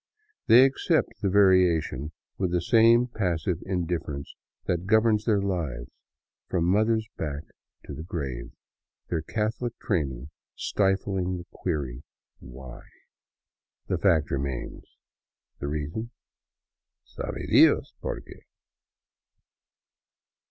They 0.47 0.65
accept 0.65 1.21
the 1.21 1.29
variation 1.29 2.11
with 2.39 2.51
the 2.51 2.59
same 2.59 3.05
passive 3.05 3.61
indifference 3.67 4.33
that 4.65 4.87
governs 4.87 5.25
their 5.25 5.39
lives 5.43 5.91
from 6.49 6.65
mother's 6.65 7.07
back 7.17 7.43
to 7.85 7.93
the 7.93 8.01
grave, 8.01 8.51
their 9.09 9.21
Catholic 9.21 9.77
training 9.77 10.31
stifling 10.55 11.37
the 11.37 11.45
query" 11.51 12.01
why." 12.39 12.81
The 13.89 13.99
fact 13.99 14.31
remains; 14.31 14.97
the 15.59 15.67
reason 15.67 16.09
—"sabe 17.15 17.45
Dios 17.47 17.93
porque." 18.01 18.45